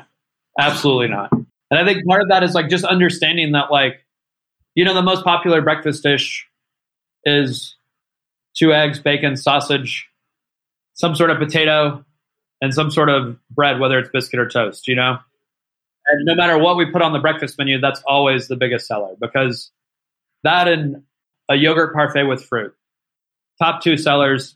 [0.60, 1.32] Absolutely not.
[1.32, 4.06] And i think part of that is like just understanding that like
[4.76, 6.48] you know the most popular breakfast dish
[7.24, 7.76] is
[8.58, 10.08] two eggs bacon sausage
[10.94, 12.04] some sort of potato
[12.62, 15.18] and some sort of bread whether it's biscuit or toast you know
[16.12, 19.16] and no matter what we put on the breakfast menu, that's always the biggest seller
[19.20, 19.72] because
[20.44, 21.04] that and
[21.50, 22.74] a yogurt parfait with fruit,
[23.62, 24.56] top two sellers,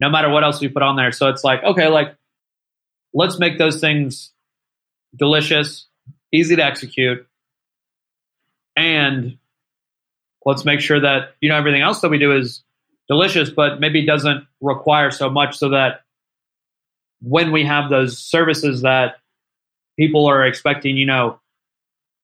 [0.00, 1.12] no matter what else we put on there.
[1.12, 2.14] So it's like, okay, like
[3.12, 4.32] let's make those things
[5.14, 5.86] delicious,
[6.32, 7.26] easy to execute,
[8.76, 9.38] and
[10.44, 12.62] let's make sure that you know everything else that we do is
[13.08, 16.02] delicious, but maybe doesn't require so much so that
[17.22, 19.16] when we have those services that
[19.98, 21.40] people are expecting, you know,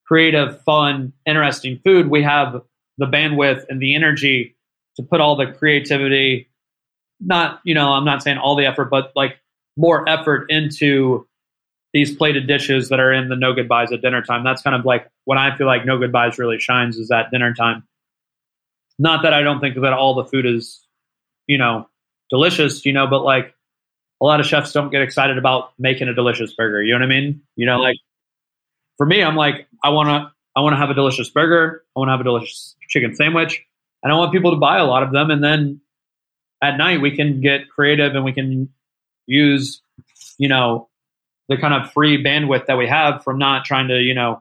[0.06, 2.62] creative, fun, interesting food, we have
[2.98, 4.56] the bandwidth and the energy
[4.96, 6.48] to put all the creativity,
[7.20, 9.38] not, you know, I'm not saying all the effort, but like
[9.76, 11.26] more effort into
[11.92, 14.44] these plated dishes that are in the no goodbyes at dinner time.
[14.44, 17.54] That's kind of like when I feel like no goodbyes really shines is at dinner
[17.54, 17.85] time.
[18.98, 20.87] Not that I don't think that all the food is,
[21.46, 21.88] you know,
[22.30, 23.54] delicious, you know, but like
[24.22, 26.80] a lot of chefs don't get excited about making a delicious burger.
[26.80, 27.42] You know what I mean?
[27.56, 27.96] You know, like
[28.96, 31.82] for me, I'm like, I want to, I want to have a delicious burger.
[31.96, 33.64] I want to have a delicious chicken sandwich,
[34.02, 35.32] and I want people to buy a lot of them.
[35.32, 35.80] And then
[36.62, 38.68] at night, we can get creative and we can
[39.26, 39.82] use,
[40.38, 40.88] you know,
[41.48, 44.40] the kind of free bandwidth that we have from not trying to, you know,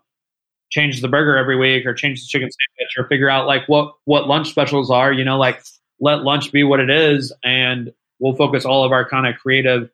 [0.69, 3.95] change the burger every week or change the chicken sandwich or figure out like what
[4.05, 5.11] what lunch specials are.
[5.11, 5.63] You know, like
[5.99, 7.91] let lunch be what it is and
[8.21, 9.89] we'll focus all of our kind of creative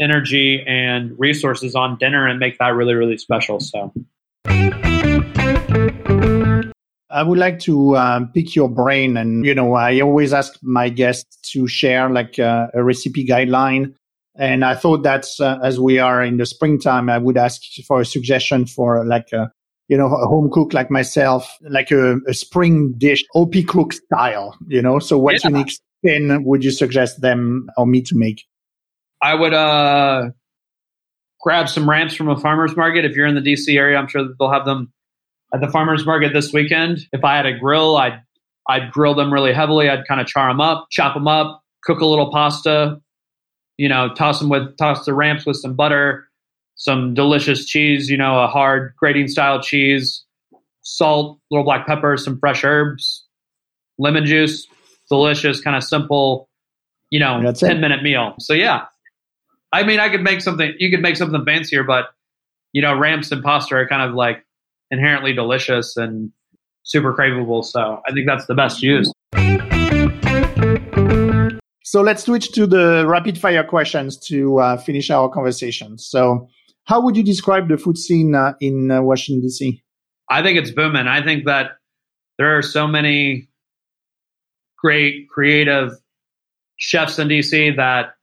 [0.00, 3.92] energy and resources on dinner and make that really really special so
[7.12, 9.18] I would like to um, pick your brain.
[9.18, 13.94] And, you know, I always ask my guests to share like uh, a recipe guideline.
[14.34, 18.00] And I thought that uh, as we are in the springtime, I would ask for
[18.00, 19.52] a suggestion for like a,
[19.88, 24.56] you know, a home cook like myself, like a, a spring dish, Opie Crook style,
[24.66, 24.98] you know?
[24.98, 25.50] So what's yeah.
[25.50, 28.44] unique spin would you suggest them or me to make?
[29.22, 30.30] I would, uh,
[31.40, 33.04] grab some ramps from a farmer's market.
[33.04, 34.92] If you're in the DC area, I'm sure that they'll have them
[35.52, 37.00] at the farmers market this weekend.
[37.12, 38.20] If I had a grill, I'd
[38.68, 39.90] I'd grill them really heavily.
[39.90, 43.00] I'd kind of char them up, chop them up, cook a little pasta,
[43.76, 46.28] you know, toss them with toss the ramps with some butter,
[46.76, 50.24] some delicious cheese, you know, a hard grating style cheese,
[50.82, 53.26] salt, little black pepper, some fresh herbs,
[53.98, 54.66] lemon juice,
[55.12, 56.48] delicious, kind of simple,
[57.10, 57.80] you know, That's 10 it.
[57.80, 58.34] minute meal.
[58.38, 58.86] So yeah.
[59.72, 62.06] I mean, I could make something you could make something fancier, but
[62.72, 64.44] you know, ramps and pasta are kind of like
[64.90, 66.32] inherently delicious and
[66.82, 67.64] super craveable.
[67.64, 69.12] So I think that's the best use.
[71.84, 75.98] So let's switch to the rapid fire questions to uh, finish our conversation.
[75.98, 76.48] So,
[76.84, 79.82] how would you describe the food scene uh, in uh, Washington D.C.?
[80.30, 81.06] I think it's booming.
[81.06, 81.72] I think that
[82.38, 83.48] there are so many
[84.82, 85.92] great creative
[86.76, 88.14] chefs in DC that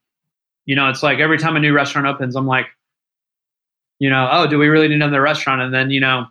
[0.66, 2.68] you know it's like every time a new restaurant opens, I'm like,
[4.00, 5.62] you know, oh, do we really need another restaurant?
[5.62, 6.26] And then you know,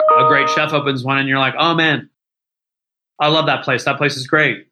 [0.00, 2.08] a great chef opens one and you're like, oh man,
[3.20, 3.84] I love that place.
[3.84, 4.66] That place is great.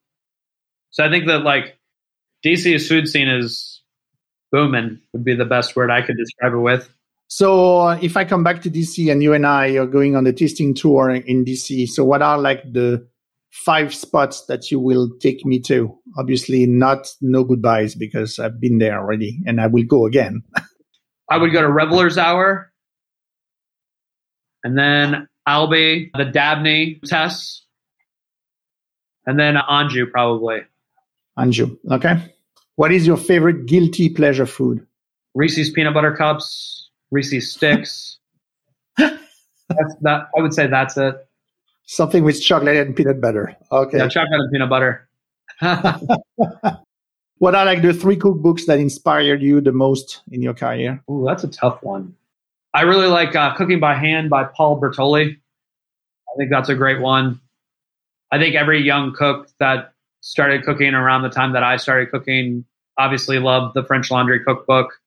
[0.91, 1.79] So I think that like
[2.45, 3.83] DC's food scene is
[4.53, 6.89] booming would be the best word I could describe it with.
[7.29, 10.25] So uh, if I come back to DC and you and I are going on
[10.25, 13.05] the tasting tour in DC, so what are like the
[13.65, 15.97] five spots that you will take me to?
[16.19, 20.43] Obviously not no goodbyes because I've been there already and I will go again.
[21.31, 22.73] I would go to Revelers Hour.
[24.63, 27.65] And then Albi, the Dabney Tess,
[29.27, 30.61] and then Anju probably.
[31.39, 32.35] Anju, okay.
[32.77, 34.87] What is your favorite guilty pleasure food?
[35.35, 38.19] Reese's peanut butter cups, Reese's sticks.
[38.97, 40.29] that's that.
[40.37, 41.15] I would say that's it.
[41.87, 43.57] Something with chocolate and peanut butter.
[43.71, 43.99] Okay.
[43.99, 45.09] Yeah, chocolate and peanut butter.
[47.39, 51.03] what are like the three cookbooks that inspired you the most in your career?
[51.11, 52.15] Ooh, that's a tough one.
[52.75, 55.31] I really like uh, Cooking by Hand by Paul Bertolli.
[55.31, 57.41] I think that's a great one.
[58.31, 62.65] I think every young cook that started cooking around the time that I started cooking
[62.99, 65.01] obviously loved the French Laundry Cookbook.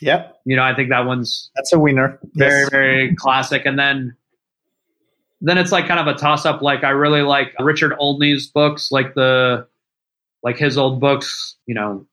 [0.00, 0.40] Yep.
[0.44, 2.18] You know, I think that one's that's a winner.
[2.34, 2.70] Very, yes.
[2.70, 3.66] very classic.
[3.66, 4.16] And then
[5.40, 6.62] then it's like kind of a toss up.
[6.62, 9.66] Like I really like Richard Olney's books, like the
[10.42, 12.06] like his old books, you know,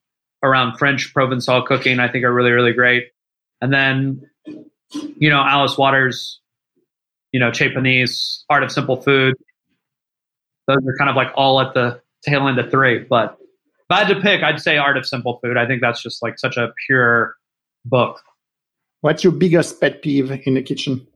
[0.43, 3.07] around French Provençal cooking, I think are really, really great.
[3.61, 4.29] And then
[5.17, 6.39] you know, Alice Waters,
[7.31, 9.35] you know, Panisse, Art of Simple Food.
[10.67, 12.99] Those are kind of like all at the tail end of three.
[12.99, 15.57] But if I had to pick, I'd say Art of Simple Food.
[15.57, 17.35] I think that's just like such a pure
[17.85, 18.21] book.
[19.01, 21.07] What's your biggest pet peeve in the kitchen?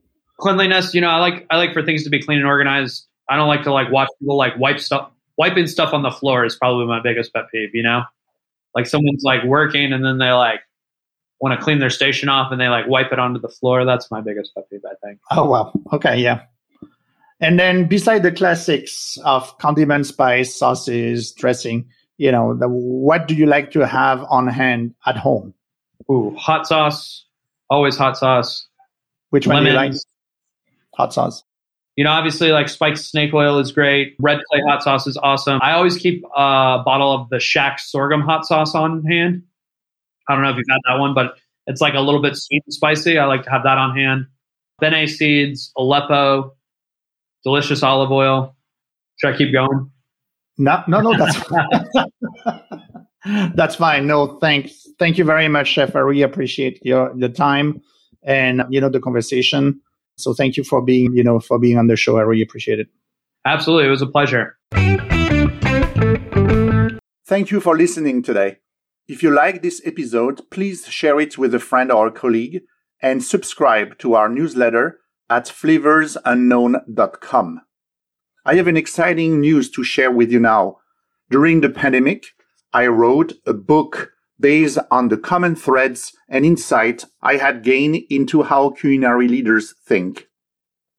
[0.42, 0.92] Cleanliness.
[0.92, 3.06] You know, I like I like for things to be clean and organized.
[3.30, 6.44] I don't like to like watch people like wipe stuff wiping stuff on the floor
[6.44, 8.02] is probably my biggest pet peeve, you know?
[8.74, 10.60] Like someone's like working and then they like
[11.40, 13.84] want to clean their station off and they like wipe it onto the floor.
[13.84, 15.20] That's my biggest pet peeve, I think.
[15.30, 15.72] Oh wow.
[15.92, 16.42] Okay, yeah.
[17.40, 23.34] And then beside the classics of condiments, spice, sauces, dressing, you know, the, what do
[23.34, 25.54] you like to have on hand at home?
[26.10, 27.26] Ooh, hot sauce.
[27.68, 28.68] Always hot sauce.
[29.30, 29.92] Which one do you like?
[30.96, 31.42] Hot sauce.
[31.96, 34.16] You know, obviously, like spiked snake oil is great.
[34.18, 35.60] Red clay hot sauce is awesome.
[35.62, 39.42] I always keep a bottle of the Shaq sorghum hot sauce on hand.
[40.28, 41.34] I don't know if you've had that one, but
[41.66, 43.18] it's like a little bit sweet and spicy.
[43.18, 44.26] I like to have that on hand.
[44.80, 46.54] Bene seeds, Aleppo,
[47.44, 48.56] delicious olive oil.
[49.16, 49.90] Should I keep going?
[50.58, 51.16] No, no, no.
[51.16, 51.36] That's
[53.54, 54.06] that's fine.
[54.06, 54.86] No, thanks.
[54.98, 55.94] Thank you very much, Chef.
[55.94, 57.82] I really appreciate your the time
[58.22, 59.80] and you know the conversation.
[60.16, 62.18] So thank you for being you know for being on the show.
[62.18, 62.88] I really appreciate it.
[63.44, 64.56] Absolutely, it was a pleasure.
[67.26, 68.58] Thank you for listening today.
[69.08, 72.60] If you like this episode, please share it with a friend or a colleague
[73.00, 77.60] and subscribe to our newsletter at flavorsunknown.com.
[78.44, 80.76] I have an exciting news to share with you now.
[81.30, 82.26] During the pandemic,
[82.72, 84.12] I wrote a book
[84.42, 90.26] based on the common threads and insight I had gained into how culinary leaders think.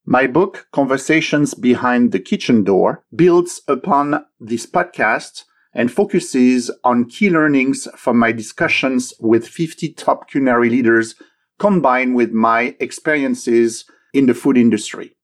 [0.06, 7.30] My book, Conversations Behind the Kitchen Door, builds upon this podcast and focuses on key
[7.30, 11.16] learnings from my discussions with 50 top culinary leaders
[11.60, 15.16] combined with my experiences in the food industry.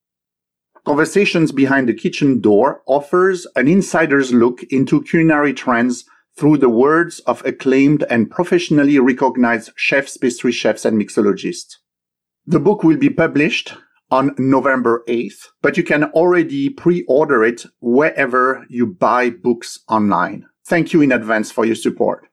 [0.86, 6.06] Conversations Behind the Kitchen Door offers an insider's look into culinary trends
[6.38, 11.76] through the words of acclaimed and professionally recognized chefs, pastry chefs, and mixologists.
[12.46, 13.74] The book will be published
[14.12, 20.46] on November 8th, but you can already pre-order it wherever you buy books online.
[20.66, 22.28] Thank you in advance for your support.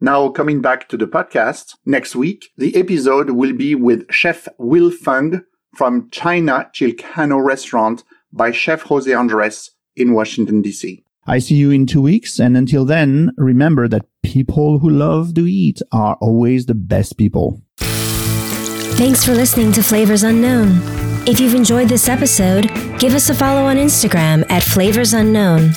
[0.00, 4.90] Now, coming back to the podcast, next week, the episode will be with Chef Will
[4.90, 11.05] from China Chilcano Restaurant by Chef Jose Andres in Washington, D.C.
[11.26, 12.38] I see you in two weeks.
[12.38, 17.62] And until then, remember that people who love to eat are always the best people.
[17.78, 20.80] Thanks for listening to Flavors Unknown.
[21.28, 22.68] If you've enjoyed this episode,
[22.98, 25.72] give us a follow on Instagram at Flavors Unknown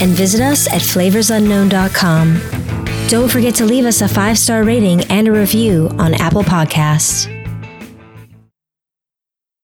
[0.00, 3.08] and visit us at flavorsunknown.com.
[3.08, 7.41] Don't forget to leave us a five star rating and a review on Apple Podcasts.